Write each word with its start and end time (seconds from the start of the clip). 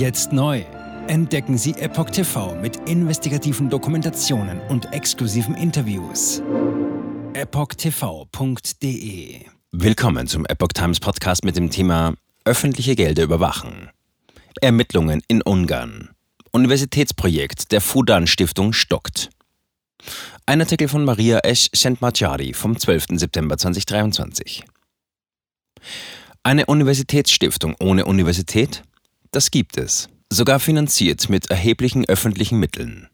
Jetzt 0.00 0.32
neu. 0.32 0.64
Entdecken 1.08 1.58
Sie 1.58 1.72
Epoch 1.72 2.08
TV 2.08 2.54
mit 2.54 2.88
investigativen 2.88 3.68
Dokumentationen 3.68 4.58
und 4.70 4.94
exklusiven 4.94 5.54
Interviews. 5.54 6.42
EpochTV.de 7.34 8.64
Willkommen 9.72 10.26
zum 10.26 10.46
Epoch 10.46 10.68
Times 10.68 11.00
Podcast 11.00 11.44
mit 11.44 11.58
dem 11.58 11.68
Thema 11.68 12.14
Öffentliche 12.46 12.96
Gelder 12.96 13.24
überwachen. 13.24 13.90
Ermittlungen 14.62 15.20
in 15.28 15.42
Ungarn. 15.42 16.08
Universitätsprojekt 16.50 17.70
der 17.70 17.82
Fudan 17.82 18.26
Stiftung 18.26 18.72
stockt. 18.72 19.28
Ein 20.46 20.62
Artikel 20.62 20.88
von 20.88 21.04
Maria 21.04 21.40
Esch 21.40 21.68
Sentmachari 21.74 22.54
vom 22.54 22.78
12. 22.78 23.18
September 23.18 23.58
2023. 23.58 24.64
Eine 26.42 26.64
Universitätsstiftung 26.64 27.76
ohne 27.78 28.06
Universität? 28.06 28.82
Das 29.32 29.50
gibt 29.50 29.78
es 29.78 30.08
sogar 30.32 30.60
finanziert 30.60 31.28
mit 31.28 31.50
erheblichen 31.50 32.08
öffentlichen 32.08 32.58
Mitteln. 32.58 33.08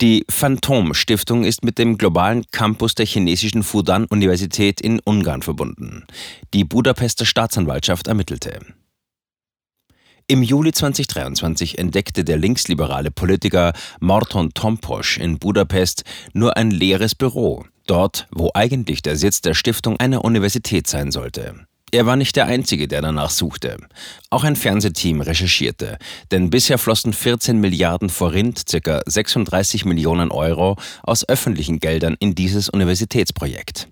Die 0.00 0.24
Phantom 0.28 0.94
Stiftung 0.94 1.44
ist 1.44 1.64
mit 1.64 1.78
dem 1.78 1.98
globalen 1.98 2.44
Campus 2.50 2.94
der 2.94 3.06
chinesischen 3.06 3.62
Fudan-Universität 3.62 4.80
in 4.80 5.00
Ungarn 5.00 5.42
verbunden. 5.42 6.04
Die 6.52 6.64
Budapester 6.64 7.24
Staatsanwaltschaft 7.24 8.08
ermittelte. 8.08 8.60
Im 10.26 10.42
Juli 10.42 10.72
2023 10.72 11.78
entdeckte 11.78 12.24
der 12.24 12.38
linksliberale 12.38 13.10
Politiker 13.10 13.72
Morton 14.00 14.54
Tomposch 14.54 15.18
in 15.18 15.38
Budapest 15.38 16.04
nur 16.32 16.56
ein 16.56 16.70
leeres 16.70 17.14
Büro, 17.14 17.66
dort, 17.86 18.26
wo 18.30 18.50
eigentlich 18.54 19.02
der 19.02 19.16
Sitz 19.16 19.42
der 19.42 19.54
Stiftung 19.54 20.00
einer 20.00 20.24
Universität 20.24 20.86
sein 20.86 21.12
sollte. 21.12 21.66
Er 21.94 22.06
war 22.06 22.16
nicht 22.16 22.34
der 22.34 22.46
Einzige, 22.46 22.88
der 22.88 23.02
danach 23.02 23.30
suchte. 23.30 23.76
Auch 24.28 24.42
ein 24.42 24.56
Fernsehteam 24.56 25.20
recherchierte, 25.20 25.96
denn 26.32 26.50
bisher 26.50 26.76
flossen 26.76 27.12
14 27.12 27.60
Milliarden 27.60 28.10
Forint, 28.10 28.64
ca. 28.66 29.00
36 29.06 29.84
Millionen 29.84 30.32
Euro, 30.32 30.76
aus 31.04 31.28
öffentlichen 31.28 31.78
Geldern 31.78 32.16
in 32.18 32.34
dieses 32.34 32.68
Universitätsprojekt. 32.68 33.86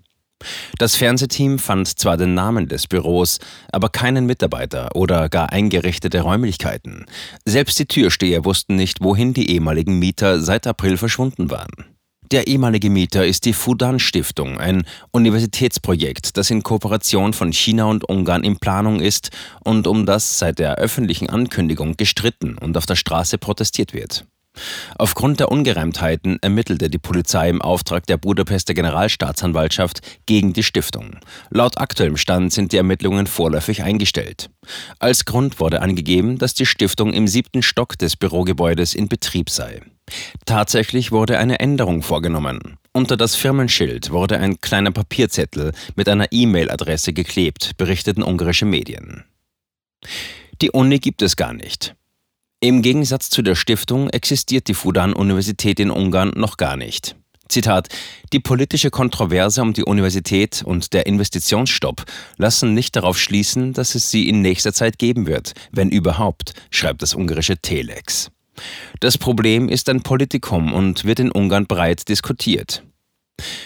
Das 0.77 0.97
Fernsehteam 0.97 1.59
fand 1.59 1.97
zwar 1.97 2.17
den 2.17 2.33
Namen 2.33 2.67
des 2.67 2.87
Büros, 2.87 3.39
aber 3.71 3.87
keinen 3.87 4.25
Mitarbeiter 4.25 4.93
oder 4.95 5.29
gar 5.29 5.53
eingerichtete 5.53 6.19
Räumlichkeiten. 6.19 7.05
Selbst 7.45 7.79
die 7.79 7.85
Türsteher 7.85 8.43
wussten 8.43 8.75
nicht, 8.75 9.01
wohin 9.01 9.33
die 9.33 9.49
ehemaligen 9.49 9.97
Mieter 9.97 10.41
seit 10.41 10.67
April 10.67 10.97
verschwunden 10.97 11.49
waren. 11.49 11.92
Der 12.31 12.47
ehemalige 12.47 12.89
Mieter 12.89 13.25
ist 13.25 13.45
die 13.45 13.53
Fudan 13.53 13.99
Stiftung, 13.99 14.57
ein 14.59 14.85
Universitätsprojekt, 15.11 16.37
das 16.37 16.49
in 16.49 16.63
Kooperation 16.63 17.33
von 17.33 17.51
China 17.51 17.85
und 17.85 18.07
Ungarn 18.07 18.43
in 18.43 18.57
Planung 18.57 18.99
ist 18.99 19.29
und 19.63 19.87
um 19.87 20.05
das 20.05 20.39
seit 20.39 20.59
der 20.59 20.75
öffentlichen 20.75 21.29
Ankündigung 21.29 21.95
gestritten 21.97 22.57
und 22.57 22.77
auf 22.77 22.85
der 22.85 22.95
Straße 22.95 23.37
protestiert 23.37 23.93
wird. 23.93 24.25
Aufgrund 24.97 25.39
der 25.39 25.51
Ungereimtheiten 25.51 26.37
ermittelte 26.41 26.89
die 26.89 26.99
Polizei 26.99 27.49
im 27.49 27.61
Auftrag 27.61 28.05
der 28.05 28.17
Budapester 28.17 28.73
Generalstaatsanwaltschaft 28.73 30.01
gegen 30.25 30.53
die 30.53 30.63
Stiftung. 30.63 31.17
Laut 31.49 31.79
aktuellem 31.79 32.17
Stand 32.17 32.53
sind 32.53 32.71
die 32.71 32.77
Ermittlungen 32.77 33.25
vorläufig 33.25 33.83
eingestellt. 33.83 34.49
Als 34.99 35.25
Grund 35.25 35.59
wurde 35.59 35.81
angegeben, 35.81 36.37
dass 36.37 36.53
die 36.53 36.67
Stiftung 36.67 37.13
im 37.13 37.27
siebten 37.27 37.63
Stock 37.63 37.97
des 37.97 38.15
Bürogebäudes 38.15 38.93
in 38.93 39.07
Betrieb 39.07 39.49
sei. 39.49 39.81
Tatsächlich 40.45 41.11
wurde 41.11 41.37
eine 41.37 41.59
Änderung 41.59 42.01
vorgenommen. 42.01 42.77
Unter 42.91 43.17
das 43.17 43.35
Firmenschild 43.35 44.11
wurde 44.11 44.37
ein 44.37 44.61
kleiner 44.61 44.91
Papierzettel 44.91 45.71
mit 45.95 46.07
einer 46.07 46.27
E-Mail-Adresse 46.31 47.13
geklebt, 47.13 47.71
berichteten 47.77 48.23
ungarische 48.23 48.65
Medien. 48.65 49.23
Die 50.61 50.71
Uni 50.71 50.99
gibt 50.99 51.21
es 51.21 51.35
gar 51.35 51.53
nicht. 51.53 51.95
Im 52.59 52.81
Gegensatz 52.81 53.29
zu 53.29 53.41
der 53.41 53.55
Stiftung 53.55 54.09
existiert 54.09 54.67
die 54.67 54.73
Fudan-Universität 54.73 55.79
in 55.79 55.91
Ungarn 55.91 56.31
noch 56.35 56.57
gar 56.57 56.77
nicht. 56.77 57.15
Zitat, 57.49 57.89
die 58.31 58.39
politische 58.39 58.89
Kontroverse 58.89 59.61
um 59.61 59.73
die 59.73 59.83
Universität 59.83 60.63
und 60.63 60.93
der 60.93 61.05
Investitionsstopp 61.05 62.05
lassen 62.37 62.73
nicht 62.73 62.95
darauf 62.95 63.19
schließen, 63.19 63.73
dass 63.73 63.95
es 63.95 64.11
sie 64.11 64.29
in 64.29 64.41
nächster 64.41 64.73
Zeit 64.73 64.97
geben 64.97 65.27
wird, 65.27 65.53
wenn 65.71 65.89
überhaupt, 65.89 66.53
schreibt 66.71 67.01
das 67.01 67.15
ungarische 67.15 67.57
Telex. 67.57 68.31
Das 68.99 69.17
Problem 69.17 69.69
ist 69.69 69.89
ein 69.89 70.01
Politikum 70.01 70.73
und 70.73 71.05
wird 71.05 71.19
in 71.19 71.31
Ungarn 71.31 71.65
breit 71.65 72.07
diskutiert. 72.09 72.83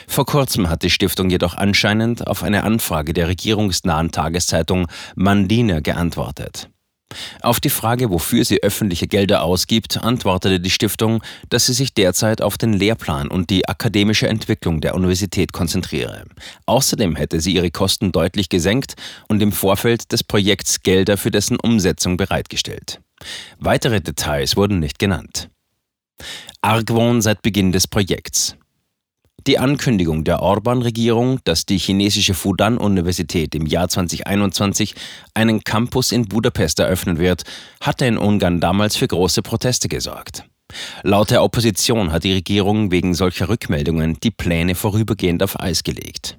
Vor 0.08 0.26
kurzem 0.26 0.70
hat 0.70 0.84
die 0.84 0.90
Stiftung 0.90 1.30
jedoch 1.30 1.56
anscheinend 1.56 2.26
auf 2.28 2.42
eine 2.44 2.64
Anfrage 2.64 3.14
der 3.14 3.28
regierungsnahen 3.28 4.12
Tageszeitung 4.12 4.88
Mandina 5.16 5.82
geantwortet. 5.82 6.70
Auf 7.42 7.60
die 7.60 7.70
Frage, 7.70 8.10
wofür 8.10 8.44
sie 8.44 8.62
öffentliche 8.64 9.08
Gelder 9.08 9.44
ausgibt, 9.44 9.98
antwortete 10.04 10.60
die 10.60 10.70
Stiftung, 10.70 11.24
dass 11.50 11.66
sie 11.68 11.74
sich 11.74 11.94
derzeit 11.94 12.42
auf 12.42 12.58
den 12.58 12.74
Lehrplan 12.74 13.30
und 13.30 13.50
die 13.50 13.68
akademische 13.68 14.28
Entwicklung 14.28 14.82
der 14.82 14.94
Universität 14.94 15.54
konzentriere. 15.54 16.26
Außerdem 16.66 17.16
hätte 17.16 17.40
sie 17.40 17.54
ihre 17.54 17.72
Kosten 17.72 18.12
deutlich 18.12 18.50
gesenkt 18.50 18.96
und 19.30 19.42
im 19.42 19.54
Vorfeld 19.54 20.12
des 20.12 20.24
Projekts 20.24 20.82
Gelder 20.82 21.18
für 21.18 21.32
dessen 21.32 21.58
Umsetzung 21.58 22.18
bereitgestellt. 22.18 23.00
Weitere 23.60 24.02
Details 24.02 24.56
wurden 24.56 24.80
nicht 24.80 25.00
genannt. 25.00 25.50
Argwohn 26.62 27.22
seit 27.22 27.42
Beginn 27.42 27.72
des 27.72 27.88
Projekts. 27.88 28.56
Die 29.46 29.60
Ankündigung 29.60 30.26
der 30.26 30.42
Orban-Regierung, 30.42 31.40
dass 31.46 31.66
die 31.66 31.78
chinesische 31.78 32.34
Fudan-Universität 32.34 33.56
im 33.56 33.66
Jahr 33.66 33.88
2021 33.88 34.94
einen 35.34 35.64
Campus 35.64 36.12
in 36.12 36.28
Budapest 36.28 36.80
eröffnen 36.80 37.18
wird, 37.18 37.44
hatte 37.80 38.06
in 38.06 38.18
Ungarn 38.18 38.60
damals 38.60 38.98
für 38.98 39.08
große 39.08 39.42
Proteste 39.44 39.88
gesorgt. 39.88 40.44
Laut 41.04 41.32
der 41.32 41.44
Opposition 41.44 42.12
hat 42.12 42.26
die 42.26 42.34
Regierung 42.34 42.92
wegen 42.92 43.14
solcher 43.14 43.48
Rückmeldungen 43.48 44.18
die 44.22 44.32
Pläne 44.32 44.76
vorübergehend 44.76 45.42
auf 45.42 45.58
Eis 45.60 45.84
gelegt. 45.84 46.38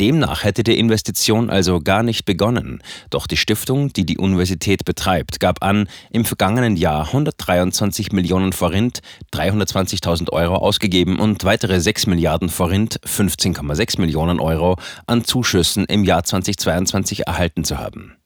Demnach 0.00 0.44
hätte 0.44 0.64
die 0.64 0.78
Investition 0.78 1.50
also 1.50 1.80
gar 1.80 2.02
nicht 2.02 2.24
begonnen, 2.24 2.82
doch 3.10 3.26
die 3.26 3.36
Stiftung, 3.36 3.92
die 3.92 4.04
die 4.06 4.18
Universität 4.18 4.84
betreibt, 4.84 5.40
gab 5.40 5.62
an, 5.62 5.88
im 6.10 6.24
vergangenen 6.24 6.76
Jahr 6.76 7.06
123 7.06 8.12
Millionen 8.12 8.52
Forint, 8.52 9.00
320.000 9.32 10.30
Euro 10.32 10.56
ausgegeben 10.56 11.18
und 11.20 11.44
weitere 11.44 11.80
6 11.80 12.06
Milliarden 12.06 12.48
Forint, 12.48 13.00
15,6 13.06 14.00
Millionen 14.00 14.40
Euro, 14.40 14.76
an 15.06 15.24
Zuschüssen 15.24 15.84
im 15.84 16.04
Jahr 16.04 16.24
2022 16.24 17.26
erhalten 17.26 17.64
zu 17.64 17.78
haben. 17.78 18.16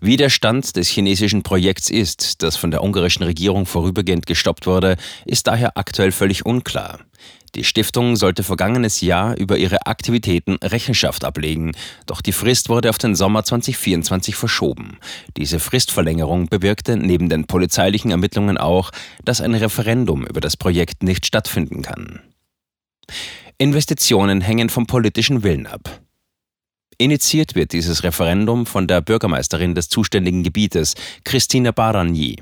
Wie 0.00 0.16
der 0.16 0.30
Stand 0.30 0.76
des 0.76 0.88
chinesischen 0.88 1.42
Projekts 1.42 1.90
ist, 1.90 2.42
das 2.42 2.56
von 2.56 2.70
der 2.70 2.82
ungarischen 2.82 3.24
Regierung 3.24 3.66
vorübergehend 3.66 4.26
gestoppt 4.26 4.66
wurde, 4.66 4.96
ist 5.26 5.46
daher 5.46 5.76
aktuell 5.76 6.12
völlig 6.12 6.46
unklar. 6.46 7.00
Die 7.54 7.64
Stiftung 7.64 8.16
sollte 8.16 8.44
vergangenes 8.44 9.00
Jahr 9.00 9.36
über 9.36 9.58
ihre 9.58 9.86
Aktivitäten 9.86 10.58
Rechenschaft 10.62 11.24
ablegen, 11.24 11.72
doch 12.06 12.20
die 12.20 12.32
Frist 12.32 12.68
wurde 12.68 12.90
auf 12.90 12.98
den 12.98 13.16
Sommer 13.16 13.42
2024 13.44 14.36
verschoben. 14.36 14.98
Diese 15.36 15.58
Fristverlängerung 15.58 16.48
bewirkte 16.48 16.96
neben 16.96 17.28
den 17.28 17.46
polizeilichen 17.46 18.12
Ermittlungen 18.12 18.56
auch, 18.56 18.92
dass 19.24 19.40
ein 19.40 19.54
Referendum 19.54 20.24
über 20.26 20.40
das 20.40 20.56
Projekt 20.56 21.02
nicht 21.02 21.26
stattfinden 21.26 21.82
kann. 21.82 22.20
Investitionen 23.58 24.40
hängen 24.40 24.68
vom 24.68 24.86
politischen 24.86 25.42
Willen 25.42 25.66
ab. 25.66 26.00
Initiiert 26.98 27.54
wird 27.54 27.72
dieses 27.72 28.04
Referendum 28.04 28.66
von 28.66 28.86
der 28.86 29.00
Bürgermeisterin 29.00 29.74
des 29.74 29.88
zuständigen 29.88 30.42
Gebietes, 30.42 30.94
Christina 31.24 31.72
Baranyi. 31.72 32.36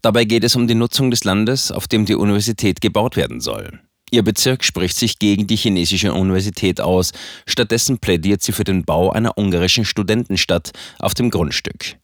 Dabei 0.00 0.24
geht 0.24 0.44
es 0.44 0.56
um 0.56 0.66
die 0.66 0.74
Nutzung 0.74 1.10
des 1.10 1.24
Landes, 1.24 1.70
auf 1.70 1.88
dem 1.88 2.06
die 2.06 2.14
Universität 2.14 2.80
gebaut 2.80 3.16
werden 3.16 3.40
soll. 3.40 3.80
Ihr 4.10 4.22
Bezirk 4.22 4.64
spricht 4.64 4.96
sich 4.96 5.18
gegen 5.18 5.46
die 5.46 5.56
chinesische 5.56 6.12
Universität 6.12 6.80
aus. 6.80 7.12
Stattdessen 7.46 7.98
plädiert 7.98 8.42
sie 8.42 8.52
für 8.52 8.64
den 8.64 8.84
Bau 8.84 9.10
einer 9.10 9.38
ungarischen 9.38 9.84
Studentenstadt 9.84 10.72
auf 10.98 11.14
dem 11.14 11.30
Grundstück. 11.30 11.96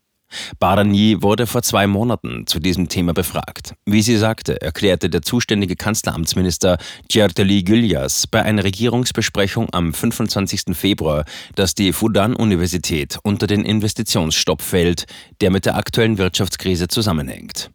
Barani 0.59 1.23
wurde 1.23 1.47
vor 1.47 1.63
zwei 1.63 1.87
Monaten 1.87 2.47
zu 2.47 2.59
diesem 2.59 2.89
Thema 2.89 3.13
befragt. 3.13 3.75
Wie 3.85 4.03
sie 4.03 4.17
sagte, 4.17 4.61
erklärte 4.61 5.09
der 5.09 5.23
zuständige 5.23 5.77
Kanzleramtsminister 5.77 6.79
Gyerteli 7.09 7.63
Gülyas 7.63 8.27
bei 8.27 8.43
einer 8.43 8.65
Regierungsbesprechung 8.65 9.69
am 9.73 9.95
25. 9.95 10.77
Februar, 10.77 11.25
dass 11.55 11.75
die 11.75 11.93
Fudan-Universität 11.93 13.19
unter 13.23 13.47
den 13.47 13.65
Investitionsstopp 13.65 14.63
fällt, 14.63 15.07
der 15.41 15.51
mit 15.51 15.65
der 15.65 15.77
aktuellen 15.77 16.19
Wirtschaftskrise 16.19 16.89
zusammenhängt. 16.89 17.71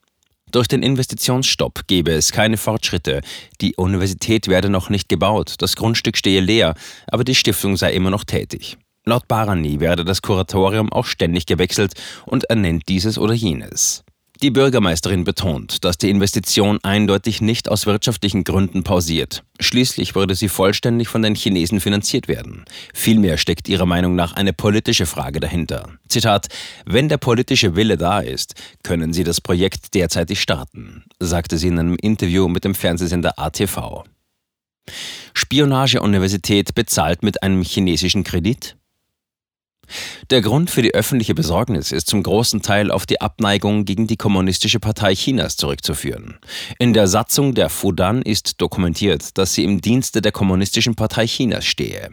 Durch 0.52 0.68
den 0.68 0.84
Investitionsstopp 0.84 1.88
gebe 1.88 2.12
es 2.12 2.34
keine 2.34 2.58
Fortschritte. 2.58 3.22
Die 3.62 3.76
Universität 3.78 4.50
werde 4.50 4.70
noch 4.70 4.90
nicht 4.90 5.08
gebaut, 5.08 5.56
das 5.60 5.78
Grundstück 5.78 6.18
stehe 6.18 6.42
leer, 6.42 6.76
aber 7.08 7.24
die 7.24 7.36
Stiftung 7.36 7.78
sei 7.78 7.94
immer 7.94 8.10
noch 8.10 8.26
tätig. 8.26 8.78
Laut 9.06 9.30
Barani 9.30 9.80
werde 9.80 10.04
das 10.04 10.22
Kuratorium 10.22 10.92
auch 10.92 11.06
ständig 11.06 11.46
gewechselt 11.46 11.94
und 12.26 12.44
ernennt 12.46 12.90
dieses 12.90 13.18
oder 13.18 13.34
jenes. 13.34 14.04
Die 14.42 14.50
Bürgermeisterin 14.50 15.24
betont, 15.24 15.84
dass 15.86 16.00
die 16.00 16.10
Investition 16.10 16.80
eindeutig 16.82 17.42
nicht 17.42 17.70
aus 17.70 17.86
wirtschaftlichen 17.86 18.44
Gründen 18.44 18.84
pausiert. 18.84 19.44
Schließlich 19.60 20.16
würde 20.16 20.34
sie 20.34 20.50
vollständig 20.50 21.10
von 21.10 21.22
den 21.22 21.36
Chinesen 21.36 21.80
finanziert 21.80 22.28
werden. 22.28 22.66
Vielmehr 22.92 23.38
steckt 23.38 23.70
ihrer 23.70 23.86
Meinung 23.86 24.16
nach 24.16 24.34
eine 24.34 24.52
politische 24.52 25.06
Frage 25.06 25.40
dahinter. 25.40 25.90
Zitat: 26.08 26.48
Wenn 26.88 27.08
der 27.08 27.18
politische 27.18 27.76
Wille 27.76 27.98
da 27.98 28.20
ist, 28.20 28.56
können 28.82 29.14
Sie 29.14 29.24
das 29.24 29.42
Projekt 29.42 29.94
derzeitig 29.94 30.42
starten, 30.42 31.04
sagte 31.20 31.60
sie 31.60 31.68
in 31.68 31.78
einem 31.78 31.98
Interview 32.02 32.48
mit 32.48 32.64
dem 32.64 32.74
Fernsehsender 32.74 33.38
ATV. 33.38 34.06
Spionageuniversität 35.36 36.74
bezahlt 36.74 37.22
mit 37.22 37.44
einem 37.44 37.62
chinesischen 37.62 38.24
Kredit? 38.24 38.76
Der 40.30 40.42
Grund 40.42 40.70
für 40.70 40.82
die 40.82 40.94
öffentliche 40.94 41.36
Besorgnis 41.36 41.92
ist 41.92 42.08
zum 42.08 42.24
großen 42.24 42.62
Teil 42.62 42.92
auf 42.92 43.06
die 43.06 43.22
Abneigung 43.22 43.86
gegen 43.86 44.08
die 44.08 44.18
Kommunistische 44.18 44.80
Partei 44.80 45.16
Chinas 45.16 45.58
zurückzuführen. 45.58 46.40
In 46.80 46.94
der 46.94 47.08
Satzung 47.08 47.54
der 47.54 47.70
Fudan 47.70 48.22
ist 48.22 48.62
dokumentiert, 48.62 49.38
dass 49.38 49.54
sie 49.54 49.64
im 49.64 49.82
Dienste 49.82 50.22
der 50.22 50.32
Kommunistischen 50.32 50.96
Partei 50.96 51.26
Chinas 51.26 51.66
stehe. 51.66 52.10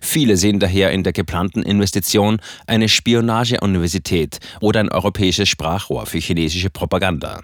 Viele 0.00 0.36
sehen 0.36 0.60
daher 0.60 0.92
in 0.92 1.02
der 1.02 1.12
geplanten 1.12 1.62
Investition 1.62 2.40
eine 2.66 2.88
Spionageuniversität 2.88 4.38
oder 4.60 4.80
ein 4.80 4.90
europäisches 4.90 5.48
Sprachrohr 5.48 6.06
für 6.06 6.18
chinesische 6.18 6.70
Propaganda. 6.70 7.40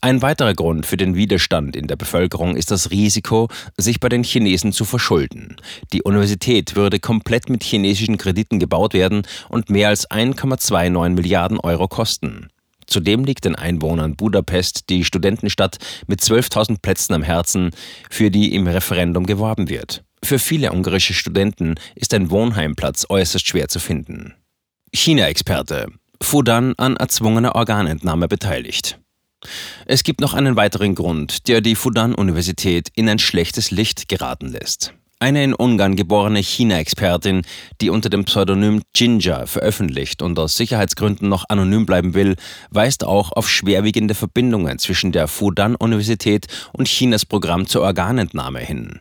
Ein 0.00 0.22
weiterer 0.22 0.54
Grund 0.54 0.86
für 0.86 0.96
den 0.96 1.14
Widerstand 1.14 1.76
in 1.76 1.86
der 1.86 1.96
Bevölkerung 1.96 2.56
ist 2.56 2.70
das 2.70 2.90
Risiko, 2.90 3.48
sich 3.76 4.00
bei 4.00 4.08
den 4.08 4.24
Chinesen 4.24 4.72
zu 4.72 4.84
verschulden. 4.84 5.56
Die 5.92 6.02
Universität 6.02 6.76
würde 6.76 7.00
komplett 7.00 7.48
mit 7.48 7.64
chinesischen 7.64 8.18
Krediten 8.18 8.58
gebaut 8.58 8.94
werden 8.94 9.22
und 9.48 9.70
mehr 9.70 9.88
als 9.88 10.10
1,29 10.10 11.10
Milliarden 11.10 11.60
Euro 11.60 11.88
kosten. 11.88 12.48
Zudem 12.86 13.24
liegt 13.24 13.44
den 13.44 13.54
Einwohnern 13.54 14.16
Budapest 14.16 14.88
die 14.88 15.04
Studentenstadt 15.04 15.76
mit 16.06 16.20
12.000 16.20 16.80
Plätzen 16.80 17.12
am 17.12 17.22
Herzen, 17.22 17.70
für 18.08 18.30
die 18.30 18.54
im 18.54 18.66
Referendum 18.66 19.26
geworben 19.26 19.68
wird. 19.68 20.02
Für 20.24 20.38
viele 20.38 20.72
ungarische 20.72 21.14
Studenten 21.14 21.74
ist 21.94 22.14
ein 22.14 22.30
Wohnheimplatz 22.30 23.06
äußerst 23.08 23.46
schwer 23.46 23.68
zu 23.68 23.78
finden. 23.78 24.34
China-Experte. 24.92 25.88
Fudan 26.20 26.74
an 26.78 26.96
erzwungener 26.96 27.54
Organentnahme 27.54 28.26
beteiligt. 28.26 28.98
Es 29.86 30.02
gibt 30.02 30.20
noch 30.20 30.34
einen 30.34 30.56
weiteren 30.56 30.94
Grund, 30.94 31.48
der 31.48 31.60
die 31.60 31.74
Fudan-Universität 31.74 32.88
in 32.94 33.08
ein 33.08 33.18
schlechtes 33.18 33.70
Licht 33.70 34.08
geraten 34.08 34.48
lässt. 34.48 34.94
Eine 35.20 35.42
in 35.42 35.52
Ungarn 35.52 35.96
geborene 35.96 36.38
China-Expertin, 36.38 37.42
die 37.80 37.90
unter 37.90 38.08
dem 38.08 38.24
Pseudonym 38.24 38.82
Ginger 38.92 39.48
veröffentlicht 39.48 40.22
und 40.22 40.38
aus 40.38 40.56
Sicherheitsgründen 40.56 41.28
noch 41.28 41.46
anonym 41.48 41.86
bleiben 41.86 42.14
will, 42.14 42.36
weist 42.70 43.02
auch 43.02 43.32
auf 43.32 43.48
schwerwiegende 43.50 44.14
Verbindungen 44.14 44.78
zwischen 44.78 45.10
der 45.10 45.26
Fudan-Universität 45.26 46.46
und 46.72 46.86
Chinas 46.86 47.26
Programm 47.26 47.66
zur 47.66 47.82
Organentnahme 47.82 48.60
hin. 48.60 49.00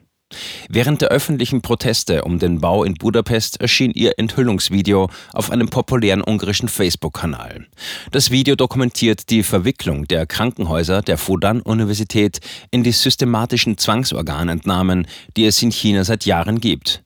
Während 0.70 1.02
der 1.02 1.10
öffentlichen 1.10 1.62
Proteste 1.62 2.24
um 2.24 2.40
den 2.40 2.60
Bau 2.60 2.84
in 2.84 2.96
Budapest 2.96 3.62
erschien 3.62 3.92
ihr 3.92 4.14
Enthüllungsvideo 4.18 5.10
auf 5.34 5.52
einem 5.52 5.70
populären 5.70 6.22
ungarischen 6.22 6.68
Facebook-Kanal. 6.68 7.68
Das 8.12 8.32
Video 8.32 8.56
dokumentiert 8.56 9.30
die 9.30 9.44
Verwicklung 9.44 10.06
der 10.06 10.26
Krankenhäuser 10.26 11.02
der 11.02 11.18
Fudan-Universität 11.18 12.40
in 12.72 12.84
die 12.84 12.92
systematischen 12.92 13.78
Zwangsorganentnahmen, 13.78 15.08
die 15.38 15.46
es 15.46 15.62
in 15.62 15.72
China 15.72 16.04
seit 16.04 16.26
Jahren 16.26 16.60
gibt. 16.60 17.04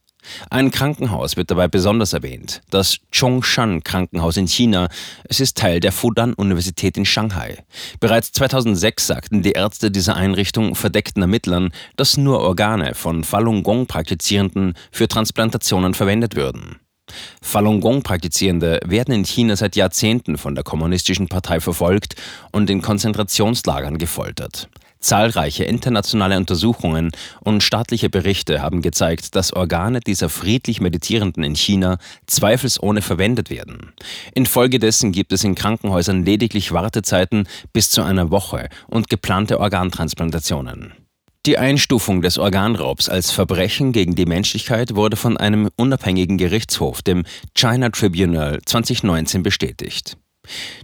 Ein 0.49 0.71
Krankenhaus 0.71 1.37
wird 1.37 1.51
dabei 1.51 1.67
besonders 1.67 2.13
erwähnt, 2.13 2.61
das 2.69 2.97
Chongshan 3.11 3.83
Krankenhaus 3.83 4.37
in 4.37 4.47
China. 4.47 4.89
Es 5.23 5.39
ist 5.39 5.57
Teil 5.57 5.79
der 5.79 5.91
Fudan-Universität 5.91 6.97
in 6.97 7.05
Shanghai. 7.05 7.63
Bereits 7.99 8.31
2006 8.31 9.07
sagten 9.07 9.41
die 9.41 9.53
Ärzte 9.53 9.91
dieser 9.91 10.15
Einrichtung 10.15 10.75
verdeckten 10.75 11.21
Ermittlern, 11.21 11.71
dass 11.95 12.17
nur 12.17 12.39
Organe 12.39 12.93
von 12.95 13.23
Falun 13.23 13.63
Gong-Praktizierenden 13.63 14.75
für 14.91 15.07
Transplantationen 15.07 15.93
verwendet 15.93 16.35
würden. 16.35 16.77
Falun 17.41 17.81
Gong-Praktizierende 17.81 18.79
werden 18.85 19.13
in 19.13 19.25
China 19.25 19.55
seit 19.55 19.75
Jahrzehnten 19.75 20.37
von 20.37 20.55
der 20.55 20.63
Kommunistischen 20.63 21.27
Partei 21.27 21.59
verfolgt 21.59 22.15
und 22.51 22.69
in 22.69 22.81
Konzentrationslagern 22.81 23.97
gefoltert. 23.97 24.69
Zahlreiche 25.01 25.63
internationale 25.63 26.37
Untersuchungen 26.37 27.11
und 27.41 27.63
staatliche 27.63 28.09
Berichte 28.09 28.61
haben 28.61 28.81
gezeigt, 28.81 29.35
dass 29.35 29.51
Organe 29.51 29.99
dieser 29.99 30.29
friedlich 30.29 30.79
Meditierenden 30.79 31.43
in 31.43 31.55
China 31.55 31.97
zweifelsohne 32.27 33.01
verwendet 33.01 33.49
werden. 33.49 33.93
Infolgedessen 34.33 35.11
gibt 35.11 35.33
es 35.33 35.43
in 35.43 35.55
Krankenhäusern 35.55 36.23
lediglich 36.23 36.71
Wartezeiten 36.71 37.47
bis 37.73 37.89
zu 37.89 38.03
einer 38.03 38.31
Woche 38.31 38.69
und 38.87 39.09
geplante 39.09 39.59
Organtransplantationen. 39.59 40.93
Die 41.47 41.57
Einstufung 41.57 42.21
des 42.21 42.37
Organraubs 42.37 43.09
als 43.09 43.31
Verbrechen 43.31 43.93
gegen 43.93 44.13
die 44.13 44.27
Menschlichkeit 44.27 44.95
wurde 44.95 45.17
von 45.17 45.37
einem 45.37 45.69
unabhängigen 45.75 46.37
Gerichtshof, 46.37 47.01
dem 47.01 47.23
China 47.55 47.89
Tribunal, 47.89 48.59
2019 48.63 49.41
bestätigt. 49.41 50.17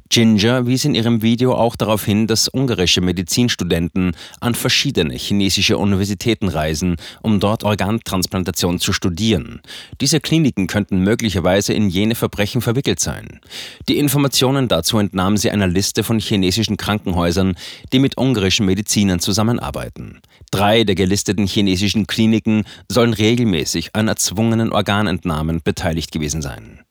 Ginger 0.09 0.67
wies 0.67 0.85
in 0.85 0.95
ihrem 0.95 1.21
Video 1.21 1.53
auch 1.53 1.75
darauf 1.75 2.05
hin, 2.05 2.27
dass 2.27 2.47
ungarische 2.47 3.01
Medizinstudenten 3.01 4.15
an 4.39 4.55
verschiedene 4.55 5.15
chinesische 5.15 5.77
Universitäten 5.77 6.47
reisen, 6.47 6.95
um 7.21 7.39
dort 7.39 7.63
Organtransplantation 7.63 8.79
zu 8.79 8.93
studieren. 8.93 9.61
Diese 9.99 10.19
Kliniken 10.21 10.67
könnten 10.67 10.99
möglicherweise 10.99 11.73
in 11.73 11.89
jene 11.89 12.15
Verbrechen 12.15 12.61
verwickelt 12.61 12.99
sein. 12.99 13.41
Die 13.89 13.97
Informationen 13.97 14.67
dazu 14.67 14.97
entnahm 14.97 15.35
sie 15.35 15.51
einer 15.51 15.67
Liste 15.67 16.03
von 16.03 16.19
chinesischen 16.19 16.77
Krankenhäusern, 16.77 17.55
die 17.91 17.99
mit 17.99 18.17
ungarischen 18.17 18.65
Medizinern 18.65 19.19
zusammenarbeiten. 19.19 20.21
Drei 20.51 20.85
der 20.85 20.95
gelisteten 20.95 21.45
chinesischen 21.45 22.07
Kliniken 22.07 22.63
sollen 22.89 23.13
regelmäßig 23.13 23.89
an 23.93 24.07
erzwungenen 24.07 24.71
Organentnahmen 24.71 25.61
beteiligt 25.63 26.11
gewesen 26.11 26.41
sein. 26.41 26.86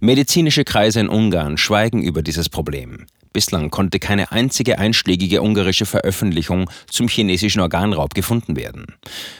Medizinische 0.00 0.64
Kreise 0.64 1.00
in 1.00 1.08
Ungarn 1.08 1.56
schweigen 1.56 2.02
über 2.02 2.22
dieses 2.22 2.48
Problem. 2.48 3.06
Bislang 3.32 3.68
konnte 3.68 3.98
keine 3.98 4.32
einzige 4.32 4.78
einschlägige 4.78 5.42
ungarische 5.42 5.84
Veröffentlichung 5.84 6.70
zum 6.90 7.06
chinesischen 7.06 7.60
Organraub 7.60 8.14
gefunden 8.14 8.56
werden. 8.56 8.86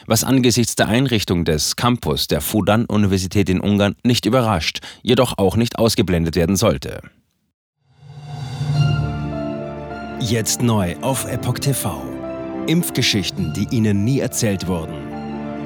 Was 0.05 0.23
angesichts 0.23 0.75
der 0.75 0.87
Einrichtung 0.87 1.45
des 1.45 1.75
Campus 1.75 2.27
der 2.27 2.41
Fudan-Universität 2.41 3.49
in 3.49 3.59
Ungarn 3.59 3.95
nicht 4.03 4.27
überrascht, 4.27 4.81
jedoch 5.01 5.39
auch 5.39 5.55
nicht 5.55 5.79
ausgeblendet 5.79 6.35
werden 6.35 6.55
sollte. 6.55 7.01
Jetzt 10.19 10.61
neu 10.61 10.95
auf 11.01 11.25
Epoch 11.25 11.57
TV. 11.57 12.03
Impfgeschichten, 12.67 13.53
die 13.53 13.67
Ihnen 13.75 14.03
nie 14.03 14.19
erzählt 14.19 14.67
wurden. 14.67 14.93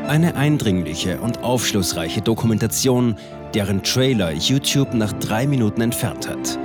Eine 0.07 0.35
eindringliche 0.35 1.19
und 1.19 1.43
aufschlussreiche 1.43 2.21
Dokumentation 2.21 3.17
deren 3.55 3.83
Trailer 3.83 4.31
YouTube 4.31 4.93
nach 4.93 5.13
drei 5.13 5.47
Minuten 5.47 5.81
entfernt 5.81 6.27
hat. 6.27 6.57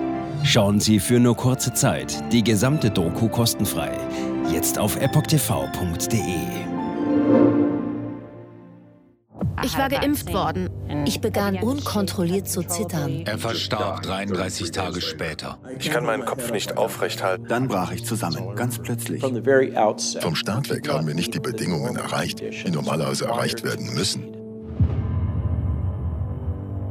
Schauen 0.44 0.81
Sie 0.81 1.00
für 1.00 1.19
nur 1.19 1.37
kurze 1.37 1.73
Zeit 1.73 2.23
die 2.33 2.44
gesamte 2.44 2.91
Doku 2.91 3.28
kostenfrei. 3.28 3.90
Jetzt 4.52 4.78
auf 4.78 4.97
epochtv.de. 4.97 6.21
Ich 9.64 9.76
war 9.76 9.88
geimpft 9.88 10.33
worden. 10.33 10.71
Ich 11.07 11.21
begann 11.21 11.57
unkontrolliert 11.57 12.49
zu 12.49 12.62
zittern. 12.62 13.23
Er 13.26 13.38
verstarb 13.38 14.02
33 14.02 14.71
Tage 14.71 15.00
später. 15.00 15.59
Ich 15.81 15.90
kann 15.90 16.05
meinen 16.05 16.25
Kopf 16.25 16.52
nicht 16.52 16.76
aufrecht 16.76 17.23
halten. 17.23 17.47
Dann 17.49 17.66
brach 17.66 17.90
ich 17.90 18.05
zusammen, 18.05 18.55
ganz 18.55 18.78
plötzlich. 18.78 19.23
Vom 19.23 20.35
Start 20.37 20.71
weg 20.71 20.88
haben 20.88 21.07
wir 21.09 21.14
nicht 21.14 21.35
die 21.35 21.40
Bedingungen 21.40 21.97
erreicht, 21.97 22.40
die 22.40 22.71
normalerweise 22.71 23.25
erreicht 23.25 23.64
werden 23.64 23.93
müssen. 23.95 24.36